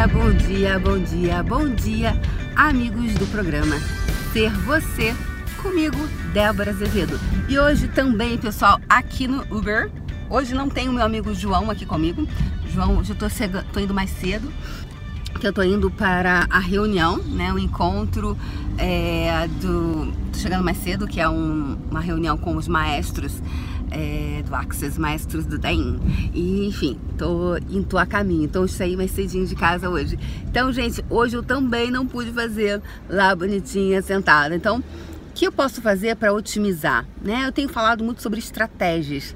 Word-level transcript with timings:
dia, 0.00 0.08
bom 0.08 0.32
dia, 0.32 0.78
bom 0.78 0.98
dia, 0.98 1.42
bom 1.42 1.68
dia, 1.74 2.20
amigos 2.56 3.12
do 3.16 3.26
programa 3.26 3.76
Ser 4.32 4.50
Você, 4.60 5.14
comigo, 5.62 5.98
Débora 6.32 6.70
Azevedo. 6.70 7.20
E 7.50 7.58
hoje 7.58 7.86
também, 7.88 8.38
pessoal, 8.38 8.80
aqui 8.88 9.28
no 9.28 9.42
Uber. 9.54 9.90
Hoje 10.30 10.54
não 10.54 10.70
tem 10.70 10.88
o 10.88 10.92
meu 10.94 11.04
amigo 11.04 11.34
João 11.34 11.70
aqui 11.70 11.84
comigo. 11.84 12.26
João, 12.72 12.96
hoje 12.96 13.12
eu 13.12 13.16
tô, 13.16 13.26
tô 13.74 13.80
indo 13.80 13.92
mais 13.92 14.08
cedo, 14.08 14.50
que 15.38 15.46
eu 15.46 15.52
tô 15.52 15.62
indo 15.62 15.90
para 15.90 16.46
a 16.48 16.58
reunião, 16.58 17.18
né, 17.18 17.52
o 17.52 17.58
encontro 17.58 18.38
é, 18.78 19.46
do... 19.60 20.10
Tô 20.32 20.38
chegando 20.38 20.64
mais 20.64 20.78
cedo, 20.78 21.06
que 21.06 21.20
é 21.20 21.28
um, 21.28 21.76
uma 21.90 22.00
reunião 22.00 22.38
com 22.38 22.56
os 22.56 22.66
maestros 22.66 23.42
é, 23.90 24.42
do 24.42 24.54
Access 24.54 24.98
Maestros 24.98 25.44
do 25.44 25.58
DAIN. 25.58 26.00
E, 26.32 26.66
enfim, 26.66 26.98
tô 27.18 27.56
indo 27.68 27.98
a 27.98 28.06
caminho. 28.06 28.44
Então, 28.44 28.62
eu 28.62 28.68
saí 28.68 28.96
mais 28.96 29.10
cedinho 29.10 29.46
de 29.46 29.54
casa 29.54 29.88
hoje. 29.88 30.18
Então, 30.48 30.72
gente, 30.72 31.04
hoje 31.10 31.36
eu 31.36 31.42
também 31.42 31.90
não 31.90 32.06
pude 32.06 32.32
fazer 32.32 32.80
lá 33.08 33.34
bonitinha, 33.34 34.00
sentada. 34.02 34.54
Então, 34.54 34.78
o 34.78 35.32
que 35.34 35.46
eu 35.46 35.52
posso 35.52 35.80
fazer 35.80 36.16
para 36.16 36.32
otimizar? 36.32 37.06
Né? 37.22 37.46
Eu 37.46 37.52
tenho 37.52 37.68
falado 37.68 38.04
muito 38.04 38.22
sobre 38.22 38.38
estratégias. 38.38 39.34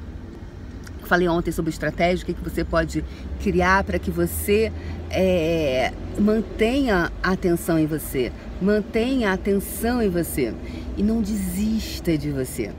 falei 1.05 1.29
ontem 1.29 1.53
sobre 1.53 1.71
estratégia, 1.71 2.23
o 2.23 2.27
que, 2.27 2.35
que 2.35 2.43
você 2.43 2.65
pode 2.65 3.05
criar 3.41 3.85
para 3.85 3.99
que 3.99 4.11
você 4.11 4.73
é, 5.11 5.93
mantenha 6.19 7.13
a 7.23 7.33
atenção 7.33 7.79
em 7.79 7.87
você, 7.87 8.33
mantenha 8.61 9.31
a 9.31 9.35
atenção 9.35 10.03
em 10.03 10.09
você 10.09 10.55
e 10.97 11.03
não 11.03 11.21
desista 11.21 12.17
de 12.17 12.31
você. 12.31 12.73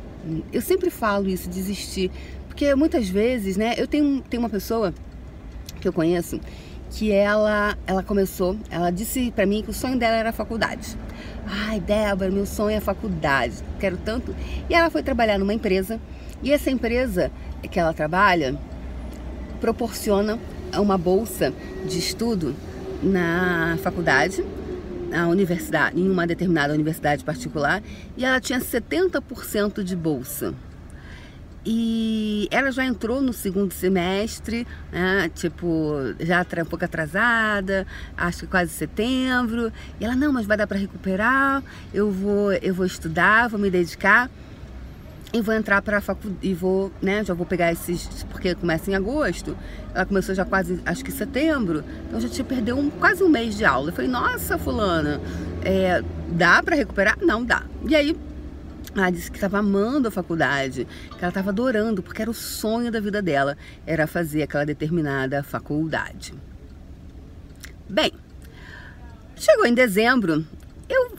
Eu 0.52 0.62
sempre 0.62 0.90
falo 0.90 1.28
isso, 1.30 1.50
desistir, 1.50 2.12
porque 2.48 2.74
muitas 2.76 3.10
vezes, 3.10 3.58
né, 3.58 3.76
eu 3.78 3.88
tenho, 3.88 4.22
tenho 4.30 4.42
uma 4.42 4.50
pessoa 4.50 4.94
que 5.80 5.88
eu 5.88 5.94
conheço 5.94 6.40
que 6.92 7.12
ela, 7.12 7.78
ela 7.86 8.02
começou, 8.02 8.56
ela 8.70 8.90
disse 8.90 9.32
para 9.32 9.46
mim 9.46 9.62
que 9.62 9.70
o 9.70 9.74
sonho 9.74 9.98
dela 9.98 10.16
era 10.16 10.30
a 10.30 10.34
faculdade. 10.34 10.98
Ai, 11.46 11.80
Débora, 11.80 12.32
meu 12.32 12.46
sonho 12.46 12.74
é 12.74 12.78
a 12.78 12.82
faculdade, 12.82 13.56
quero 13.80 13.98
tanto. 13.98 14.34
E 14.70 14.74
ela 14.74 14.90
foi 14.90 15.04
trabalhar 15.04 15.38
numa 15.38 15.54
empresa, 15.54 16.00
e 16.42 16.52
essa 16.52 16.72
empresa 16.72 17.32
que 17.70 17.80
ela 17.80 17.94
trabalha 17.94 18.58
proporciona 19.60 20.40
uma 20.74 20.98
bolsa 20.98 21.54
de 21.88 22.00
estudo 22.00 22.56
na 23.02 23.78
faculdade 23.82 24.44
a 25.16 25.28
universidade, 25.28 26.00
em 26.00 26.10
uma 26.10 26.28
determinada 26.28 26.74
universidade 26.74 27.24
particular, 27.24 27.82
e 28.18 28.26
ela 28.26 28.40
tinha 28.40 28.60
70% 28.60 29.84
de 29.84 29.96
bolsa. 29.96 30.54
E 31.68 32.48
ela 32.52 32.72
já 32.72 32.86
entrou 32.86 33.22
no 33.22 33.34
segundo 33.34 33.74
semestre, 33.74 34.68
né, 34.92 35.32
tipo, 35.34 35.96
já 36.20 36.46
um 36.62 36.66
pouco 36.66 36.86
atrasada, 36.86 37.88
acho 38.16 38.42
que 38.42 38.48
quase 38.48 38.72
setembro. 38.72 39.74
E 40.00 40.06
ela, 40.06 40.16
não, 40.16 40.32
mas 40.32 40.46
vai 40.46 40.56
dar 40.56 40.68
para 40.68 40.78
recuperar, 40.78 41.64
eu 41.92 42.12
vou, 42.12 42.54
eu 42.54 42.74
vou 42.74 42.86
estudar, 42.86 43.50
vou 43.50 43.60
me 43.60 43.72
dedicar 43.72 44.30
e 45.34 45.42
vou 45.42 45.54
entrar 45.54 45.82
para 45.82 45.98
a 45.98 46.02
faculdade 46.02 46.48
e 46.48 46.54
vou, 46.54 46.92
né, 47.02 47.24
já 47.24 47.34
vou 47.34 47.46
pegar 47.46 47.72
esses, 47.72 48.24
porque 48.30 48.56
começa 48.56 48.90
em 48.90 48.96
agosto. 48.96 49.58
Ela 49.94 50.06
começou 50.06 50.34
já 50.34 50.46
quase, 50.46 50.80
acho 50.86 51.04
que 51.04 51.12
setembro, 51.12 51.84
então 52.08 52.20
já 52.20 52.30
tinha 52.30 52.46
perdeu 52.46 52.78
um, 52.78 52.90
quase 52.90 53.24
um 53.24 53.30
mês 53.30 53.56
de 53.56 53.66
aula. 53.66 53.90
Eu 53.90 53.94
falei, 53.94 54.10
nossa, 54.10 54.58
fulana, 54.58 55.20
é, 55.64 56.04
dá 56.30 56.62
para 56.64 56.76
recuperar? 56.76 57.18
Não 57.22 57.44
dá. 57.44 57.64
E 57.88 57.96
aí 57.96 58.16
ela 58.96 59.10
disse 59.10 59.30
que 59.30 59.38
estava 59.38 59.60
amando 59.60 60.08
a 60.08 60.12
faculdade, 60.12 60.88
que 61.12 61.18
ela 61.20 61.30
estava 61.30 61.50
adorando, 61.50 62.02
porque 62.02 62.22
era 62.22 62.32
o 62.32 62.34
sonho 62.34 62.92
da 62.92 63.00
vida 63.02 63.22
dela, 63.22 63.58
era 63.86 64.08
fazer 64.08 64.44
aquela 64.44 64.66
determinada 64.66 65.44
faculdade. 65.44 66.34
Bem, 67.90 68.14
chegou 69.36 69.66
em 69.66 69.74
dezembro, 69.74 70.46
eu 70.88 71.12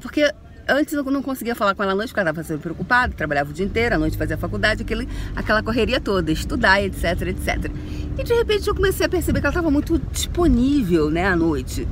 porque 0.00 0.32
Antes 0.68 0.94
eu 0.94 1.02
não 1.04 1.22
conseguia 1.22 1.54
falar 1.54 1.74
com 1.74 1.82
ela 1.82 1.92
à 1.92 1.94
noite, 1.94 2.10
porque 2.10 2.20
ela 2.20 2.30
estava 2.30 2.46
sempre 2.46 2.62
preocupada, 2.62 3.12
trabalhava 3.16 3.50
o 3.50 3.52
dia 3.52 3.66
inteiro, 3.66 3.96
à 3.96 3.98
noite 3.98 4.16
fazia 4.16 4.38
faculdade, 4.38 4.82
aquele, 4.82 5.08
aquela 5.34 5.62
correria 5.62 6.00
toda, 6.00 6.30
estudar, 6.30 6.82
etc, 6.82 7.22
etc. 7.22 7.70
E 8.16 8.22
de 8.22 8.32
repente 8.32 8.68
eu 8.68 8.74
comecei 8.74 9.06
a 9.06 9.08
perceber 9.08 9.40
que 9.40 9.46
ela 9.46 9.52
estava 9.52 9.70
muito 9.70 9.98
disponível, 10.12 11.10
né, 11.10 11.26
à 11.26 11.34
noite. 11.34 11.86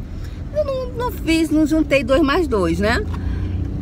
Eu 0.55 0.65
não, 0.65 0.87
não 0.93 1.13
fiz, 1.13 1.51
não 1.51 1.67
juntei 1.67 2.05
dois 2.05 2.23
mais 2.23 2.47
dois, 2.47 2.79
né? 2.79 3.05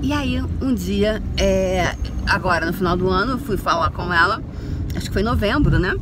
E 0.01 0.13
aí 0.13 0.43
um 0.63 0.75
dia, 0.75 1.23
é, 1.37 1.95
agora 2.27 2.65
no 2.65 2.73
final 2.73 2.97
do 2.97 3.09
ano, 3.09 3.33
eu 3.33 3.39
fui 3.39 3.59
falar 3.59 3.91
com 3.91 4.13
ela, 4.13 4.43
acho 4.97 5.07
que 5.07 5.13
foi 5.13 5.23
em 5.23 5.25
novembro, 5.25 5.79
né? 5.79 5.95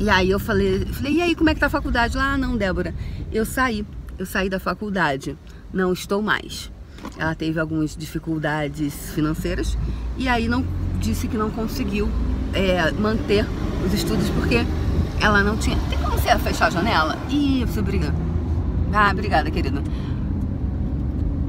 E 0.00 0.10
aí 0.10 0.30
eu 0.30 0.40
falei, 0.40 0.84
falei, 0.86 1.12
e 1.12 1.22
aí, 1.22 1.34
como 1.36 1.48
é 1.48 1.54
que 1.54 1.60
tá 1.60 1.66
a 1.66 1.70
faculdade? 1.70 2.16
Lá, 2.16 2.32
ah, 2.32 2.38
não, 2.38 2.56
Débora, 2.56 2.92
eu 3.30 3.44
saí, 3.44 3.86
eu 4.18 4.26
saí 4.26 4.48
da 4.48 4.58
faculdade, 4.58 5.38
não 5.72 5.92
estou 5.92 6.20
mais 6.20 6.72
ela 7.18 7.34
teve 7.34 7.58
algumas 7.60 7.96
dificuldades 7.96 9.12
financeiras 9.12 9.76
e 10.16 10.28
aí 10.28 10.48
não 10.48 10.64
disse 11.00 11.28
que 11.28 11.36
não 11.36 11.50
conseguiu 11.50 12.08
é, 12.52 12.90
manter 12.92 13.46
os 13.84 13.92
estudos 13.92 14.28
porque 14.30 14.64
ela 15.20 15.42
não 15.42 15.56
tinha. 15.56 15.76
Tem 15.88 15.98
como 15.98 16.18
você 16.18 16.36
fechar 16.38 16.66
a 16.66 16.70
janela? 16.70 17.18
Ih, 17.28 17.64
você 17.64 17.80
briga. 17.80 18.14
Ah, 18.92 19.10
obrigada, 19.12 19.50
querida. 19.50 19.82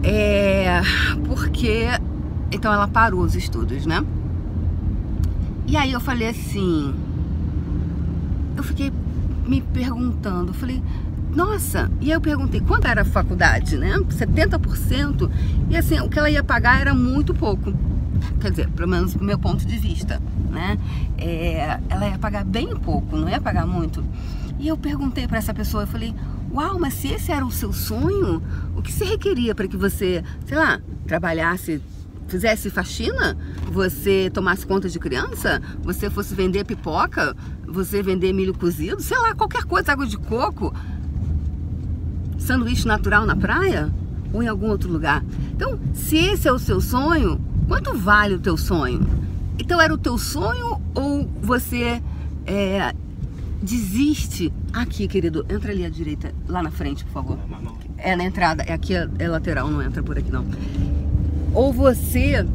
É. 0.04 0.82
Porque. 1.26 1.86
Então 2.52 2.72
ela 2.72 2.88
parou 2.88 3.22
os 3.22 3.36
estudos, 3.36 3.86
né? 3.86 4.04
E 5.66 5.76
aí 5.76 5.92
eu 5.92 6.00
falei 6.00 6.30
assim. 6.30 6.94
Eu 8.56 8.64
fiquei 8.64 8.92
me 9.48 9.62
perguntando, 9.62 10.52
eu 10.52 10.54
falei, 10.54 10.82
nossa, 11.36 11.92
e 12.00 12.06
aí 12.06 12.12
eu 12.12 12.22
perguntei 12.22 12.62
quanto 12.62 12.88
era 12.88 13.02
a 13.02 13.06
faculdade, 13.06 13.78
né? 13.78 13.98
70%. 13.98 15.30
E 15.70 15.76
assim, 15.76 16.00
o 16.00 16.10
que 16.10 16.20
ela 16.20 16.30
ia 16.30 16.44
pagar 16.44 16.80
era 16.80 16.94
muito 16.94 17.34
pouco. 17.34 17.74
Quer 18.40 18.52
dizer, 18.52 18.70
pelo 18.70 18.88
menos 18.88 19.16
do 19.16 19.24
meu 19.24 19.40
ponto 19.40 19.66
de 19.66 19.78
vista, 19.78 20.22
né? 20.52 20.78
É, 21.18 21.80
ela 21.90 22.08
ia 22.08 22.18
pagar 22.20 22.46
bem 22.46 22.76
pouco, 22.76 23.18
não 23.18 23.28
ia 23.28 23.42
pagar 23.42 23.66
muito. 23.66 24.04
E 24.60 24.68
eu 24.68 24.78
perguntei 24.78 25.28
para 25.28 25.40
essa 25.40 25.54
pessoa, 25.54 25.84
eu 25.84 25.88
falei, 25.88 26.14
uau, 26.54 26.80
mas 26.80 26.94
se 26.94 27.08
esse 27.08 27.32
era 27.32 27.46
o 27.46 27.52
seu 27.52 27.74
sonho, 27.74 28.42
o 28.76 28.82
que 28.82 28.92
se 28.92 29.04
requeria 29.04 29.56
para 29.56 29.68
que 29.68 29.76
você, 29.76 30.24
sei 30.46 30.58
lá, 30.58 30.80
trabalhasse 31.08 31.82
fizesse 32.28 32.70
faxina, 32.70 33.38
você 33.72 34.32
tomasse 34.34 34.66
conta 34.66 34.90
de 34.90 34.98
criança, 34.98 35.62
você 35.84 36.10
fosse 36.10 36.34
vender 36.34 36.64
pipoca, 36.64 37.36
você 37.68 38.02
vender 38.02 38.34
milho 38.34 38.54
cozido, 38.54 39.02
sei 39.02 39.18
lá, 39.18 39.36
qualquer 39.36 39.64
coisa, 39.64 39.92
água 39.92 40.08
de 40.08 40.18
coco, 40.18 40.74
sanduíche 42.44 42.88
natural 42.88 43.26
na 43.26 43.36
praia 43.36 43.92
ou 44.32 44.44
em 44.44 44.48
algum 44.48 44.68
outro 44.68 44.92
lugar. 44.92 45.24
Então, 45.52 45.80
se 45.94 46.18
esse 46.18 46.48
é 46.48 46.52
o 46.52 46.60
seu 46.60 46.82
sonho, 46.82 47.40
quanto 47.68 47.94
vale 47.98 48.36
o 48.36 48.40
teu 48.40 48.58
sonho? 48.58 49.08
Então, 49.58 49.80
era 49.80 49.94
o 49.94 49.98
teu 49.98 50.18
sonho 50.18 50.82
ou 50.94 51.30
você 51.42 52.02
é, 52.46 52.94
desiste? 53.62 54.52
Aqui, 54.74 55.08
querido, 55.08 55.46
entra 55.50 55.72
ali 55.72 55.86
à 55.86 55.90
direita, 55.90 56.34
lá 56.48 56.64
na 56.64 56.72
frente, 56.72 57.06
por 57.06 57.14
favor. 57.14 57.40
É 57.98 58.16
na 58.16 58.26
entrada, 58.26 58.64
é 58.64 58.74
aqui 58.74 58.94
é 58.96 59.28
lateral, 59.28 59.70
não 59.70 59.82
entra 59.82 60.02
por 60.04 60.18
aqui 60.18 60.32
não. 60.32 60.46
Ou 61.54 61.72
você 61.72 62.46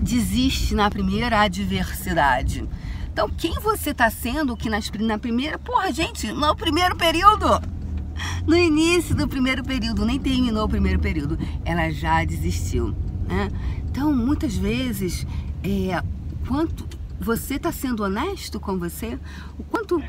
desiste 0.00 0.74
na 0.74 0.88
primeira 0.88 1.40
adversidade. 1.40 2.64
Então, 3.12 3.28
quem 3.28 3.54
você 3.60 3.90
está 3.90 4.08
sendo 4.10 4.56
que 4.56 4.68
na 4.70 5.18
primeira. 5.18 5.58
Porra, 5.58 5.92
gente, 5.92 6.32
no 6.32 6.54
primeiro 6.54 6.96
período 6.96 7.73
no 8.46 8.56
início 8.56 9.14
do 9.14 9.26
primeiro 9.28 9.62
período, 9.62 10.04
nem 10.04 10.18
terminou 10.18 10.64
o 10.64 10.68
primeiro 10.68 10.98
período, 10.98 11.38
ela 11.64 11.90
já 11.90 12.24
desistiu. 12.24 12.94
Né? 13.26 13.50
Então, 13.88 14.12
muitas 14.12 14.56
vezes, 14.56 15.26
é, 15.62 16.02
quanto 16.46 16.86
você 17.20 17.54
está 17.54 17.72
sendo 17.72 18.02
honesto 18.02 18.60
com 18.60 18.78
você, 18.78 19.18
o 19.58 19.62
quanto. 19.64 20.02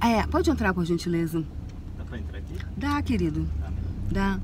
É, 0.00 0.18
é, 0.18 0.26
pode 0.26 0.50
entrar, 0.50 0.72
por 0.72 0.84
gentileza. 0.84 1.44
Dá 1.98 2.04
para 2.04 2.18
entrar 2.18 2.38
aqui? 2.38 2.54
Dá, 2.76 3.02
querido. 3.02 3.48
Dá. 4.10 4.38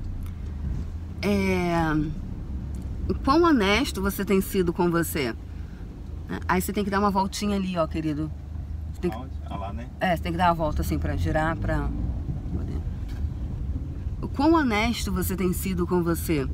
É, 1.21 1.73
o 3.09 3.15
quão 3.15 3.43
honesto 3.43 4.01
você 4.01 4.23
tem 4.23 4.41
sido 4.41 4.71
com 4.71 4.89
você. 4.91 5.33
Né? 6.27 6.39
Aí 6.47 6.61
você 6.61 6.71
tem 6.71 6.83
que 6.83 6.89
dar 6.89 6.99
uma 6.99 7.09
voltinha 7.09 7.55
ali, 7.55 7.77
ó, 7.77 7.87
querido. 7.87 8.31
Você 8.93 9.01
tem 9.01 9.11
que... 9.11 9.17
Ah, 9.45 9.55
lá, 9.55 9.73
né? 9.73 9.87
É, 9.99 10.15
você 10.15 10.21
tem 10.21 10.31
que 10.31 10.37
dar 10.37 10.49
uma 10.49 10.53
volta 10.53 10.81
assim 10.81 10.99
para 10.99 11.15
girar, 11.15 11.55
para 11.57 11.89
quão 14.27 14.53
honesto 14.53 15.11
você 15.11 15.35
tem 15.35 15.53
sido 15.53 15.87
com 15.87 16.03
você. 16.03 16.47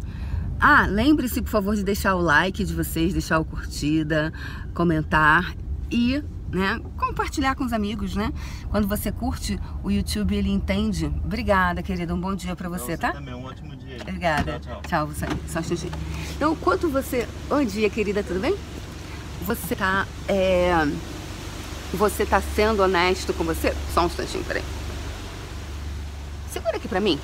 Ah, 0.59 0.85
lembre-se, 0.87 1.41
por 1.41 1.49
favor, 1.49 1.75
de 1.75 1.83
deixar 1.83 2.15
o 2.15 2.21
like 2.21 2.63
de 2.63 2.73
vocês, 2.73 3.13
deixar 3.13 3.39
o 3.39 3.45
curtida, 3.45 4.31
comentar 4.73 5.53
e 5.91 6.23
né, 6.51 6.79
compartilhar 6.97 7.55
com 7.55 7.65
os 7.65 7.73
amigos, 7.73 8.15
né? 8.15 8.31
Quando 8.69 8.87
você 8.87 9.11
curte, 9.11 9.59
o 9.83 9.91
YouTube 9.91 10.35
ele 10.35 10.49
entende. 10.49 11.07
Obrigada, 11.23 11.83
querida. 11.83 12.15
Um 12.15 12.19
bom 12.19 12.33
dia 12.33 12.55
para 12.55 12.69
você, 12.69 12.85
você, 12.85 12.97
tá? 12.97 13.11
Também, 13.11 13.33
um 13.33 13.43
ótimo 13.43 13.75
dia. 13.75 13.97
Obrigada. 14.01 14.59
Tchau, 14.59 14.81
tchau. 14.87 15.07
Tchau. 15.07 15.31
Só 15.47 15.59
um 15.59 15.89
Então, 16.35 16.55
quanto 16.55 16.89
você. 16.89 17.27
Bom 17.49 17.63
dia, 17.63 17.89
querida, 17.89 18.23
tudo 18.23 18.39
bem? 18.39 18.55
Você 19.45 19.75
tá. 19.75 20.07
É... 20.27 20.73
Você 21.93 22.25
tá 22.25 22.41
sendo 22.41 22.81
honesto 22.81 23.33
com 23.33 23.43
você? 23.43 23.75
Só 23.93 24.03
um 24.03 24.05
instantinho, 24.07 24.43
peraí. 24.43 24.63
aqui 26.75 26.87
pra 26.87 26.99
mim? 26.99 27.19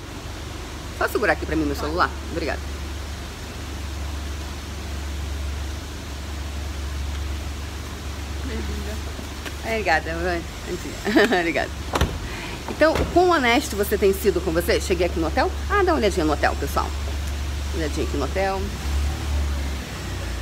Só 1.11 1.17
segurar 1.17 1.33
aqui 1.33 1.45
pra 1.45 1.57
mim 1.57 1.65
meu 1.65 1.75
celular? 1.75 2.09
Obrigada. 2.31 2.59
Obrigada, 9.65 10.11
Obrigada. 11.39 11.69
Então, 12.69 12.93
quão 13.13 13.29
honesto 13.29 13.75
você 13.75 13.97
tem 13.97 14.13
sido 14.13 14.39
com 14.39 14.51
você? 14.51 14.79
Cheguei 14.79 15.07
aqui 15.07 15.19
no 15.19 15.27
hotel. 15.27 15.51
Ah, 15.69 15.83
dá 15.83 15.91
uma 15.91 15.97
olhadinha 15.97 16.25
no 16.25 16.31
hotel, 16.31 16.55
pessoal. 16.57 16.87
Olhadinha 17.75 18.07
aqui 18.07 18.17
no 18.17 18.23
hotel. 18.23 18.61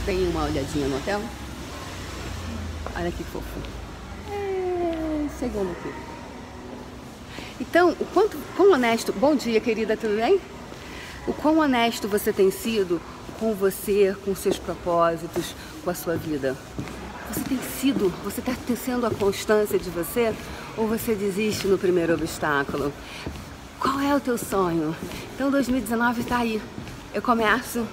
Tem 0.05 0.27
uma 0.27 0.43
olhadinha 0.43 0.87
no 0.87 0.97
hotel. 0.97 1.21
Olha 2.95 3.11
que 3.11 3.23
fofo. 3.23 3.45
É, 4.31 5.27
segundo 5.39 5.71
aqui. 5.71 5.93
Então, 7.59 7.89
o 7.99 8.05
quanto, 8.05 8.37
quão 8.55 8.71
honesto. 8.71 9.11
Bom 9.11 9.35
dia, 9.35 9.59
querida, 9.59 9.97
tudo 9.97 10.15
bem? 10.15 10.39
O 11.27 11.33
quão 11.33 11.59
honesto 11.59 12.07
você 12.07 12.33
tem 12.33 12.49
sido 12.51 13.01
com 13.39 13.53
você, 13.53 14.15
com 14.25 14.35
seus 14.35 14.57
propósitos, 14.57 15.55
com 15.83 15.89
a 15.89 15.93
sua 15.93 16.15
vida. 16.15 16.55
Você 17.31 17.41
tem 17.41 17.59
sido, 17.79 18.09
você 18.23 18.39
está 18.41 18.53
tecendo 18.65 19.05
a 19.05 19.11
constância 19.11 19.77
de 19.77 19.89
você 19.89 20.33
ou 20.75 20.87
você 20.87 21.13
desiste 21.13 21.67
no 21.67 21.77
primeiro 21.77 22.13
obstáculo? 22.13 22.91
Qual 23.79 23.99
é 23.99 24.15
o 24.15 24.19
teu 24.19 24.37
sonho? 24.37 24.95
Então 25.35 25.49
2019 25.49 26.21
está 26.21 26.39
aí. 26.39 26.61
Eu 27.13 27.21
começo 27.21 27.87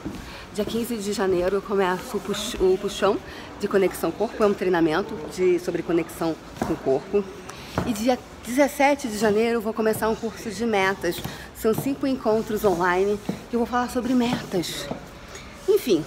dia 0.52 0.64
15 0.64 0.96
de 0.96 1.12
janeiro, 1.12 1.56
eu 1.56 1.62
começo 1.62 2.16
o 2.16 2.78
puxão 2.78 3.18
de 3.60 3.68
conexão 3.68 4.10
corpo, 4.10 4.42
é 4.42 4.46
um 4.46 4.54
treinamento 4.54 5.14
de, 5.34 5.58
sobre 5.58 5.82
conexão 5.82 6.34
com 6.58 6.72
o 6.72 6.76
corpo. 6.76 7.24
E 7.84 7.92
dia 7.92 8.18
17 8.46 9.08
de 9.08 9.18
janeiro 9.18 9.56
eu 9.56 9.60
vou 9.60 9.74
começar 9.74 10.08
um 10.08 10.14
curso 10.14 10.50
de 10.50 10.64
metas. 10.64 11.20
São 11.60 11.72
cinco 11.74 12.06
encontros 12.06 12.64
online 12.64 13.18
que 13.48 13.56
eu 13.56 13.60
vou 13.60 13.66
falar 13.66 13.88
sobre 13.90 14.14
metas. 14.14 14.86
Enfim, 15.68 16.04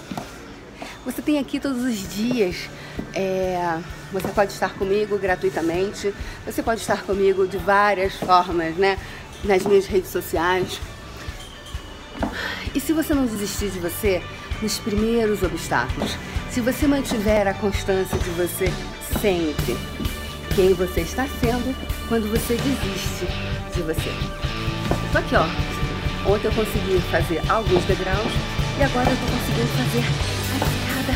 você 1.04 1.20
tem 1.20 1.38
aqui 1.38 1.58
todos 1.58 1.82
os 1.82 2.14
dias 2.14 2.68
é, 3.14 3.80
você 4.12 4.28
pode 4.28 4.52
estar 4.52 4.74
comigo 4.74 5.18
gratuitamente, 5.18 6.14
você 6.44 6.62
pode 6.62 6.80
estar 6.80 7.02
comigo 7.02 7.46
de 7.46 7.58
várias 7.58 8.14
formas, 8.14 8.76
né? 8.76 8.98
Nas 9.44 9.64
minhas 9.64 9.86
redes 9.86 10.10
sociais. 10.10 10.80
E 12.74 12.80
se 12.80 12.92
você 12.92 13.14
não 13.14 13.26
desistir 13.26 13.70
de 13.70 13.78
você 13.78 14.22
nos 14.60 14.78
primeiros 14.78 15.42
obstáculos, 15.42 16.16
se 16.50 16.60
você 16.60 16.86
mantiver 16.86 17.48
a 17.48 17.54
constância 17.54 18.18
de 18.18 18.30
você 18.30 18.66
sempre, 19.20 19.76
quem 20.54 20.74
você 20.74 21.00
está 21.00 21.26
sendo 21.40 21.74
quando 22.08 22.30
você 22.30 22.56
desiste 22.56 23.26
de 23.74 23.82
você. 23.82 24.49
Tô 25.12 25.18
aqui, 25.18 25.34
ó. 25.34 25.42
Ontem 26.30 26.46
eu 26.46 26.52
consegui 26.52 27.00
fazer 27.10 27.42
alguns 27.50 27.84
degraus 27.84 28.32
e 28.78 28.82
agora 28.82 29.10
eu 29.10 29.16
tô 29.16 29.26
conseguindo 29.26 29.66
fazer 29.76 29.98
a 29.98 30.56
escada 30.56 31.12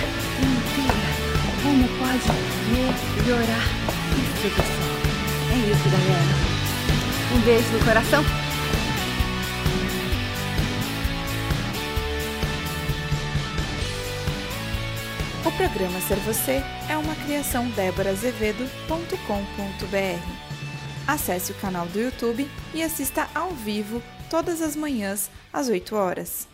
como 1.62 1.88
pode 1.98 2.32
melhorar 3.22 3.64
isso, 4.18 4.34
pessoal. 4.42 4.66
É 5.50 5.56
isso, 5.70 5.86
galera. 5.90 6.34
Um 7.32 7.40
beijo 7.40 7.70
no 7.72 7.78
coração. 7.84 8.22
O 15.46 15.50
programa 15.52 16.00
Ser 16.00 16.18
Você 16.26 16.62
é 16.90 16.96
uma 16.96 17.14
criação 17.14 17.68
déborazevedo.com.br. 17.70 20.53
Acesse 21.06 21.52
o 21.52 21.54
canal 21.56 21.86
do 21.86 22.00
YouTube 22.00 22.48
e 22.72 22.82
assista 22.82 23.28
ao 23.34 23.50
vivo 23.50 24.02
todas 24.30 24.62
as 24.62 24.74
manhãs 24.74 25.30
às 25.52 25.68
8 25.68 25.94
horas. 25.94 26.53